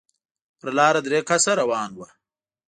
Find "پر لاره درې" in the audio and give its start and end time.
0.59-1.19